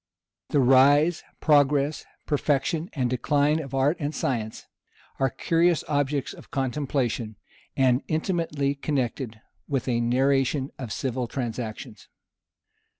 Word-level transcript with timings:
The 0.49 0.59
rise, 0.59 1.23
progress, 1.41 2.05
perfection, 2.25 2.89
and 2.93 3.07
decline 3.07 3.59
of 3.59 3.75
art 3.75 3.97
and 3.99 4.15
science, 4.15 4.65
are 5.19 5.29
curious 5.29 5.83
objects 5.87 6.33
of 6.33 6.49
contemplation, 6.49 7.35
and 7.77 8.01
intimately 8.07 8.73
connected 8.73 9.39
with 9.67 9.87
a 9.87 9.99
narration 10.01 10.71
of 10.79 10.91
civil 10.91 11.27
transactions. 11.27 12.07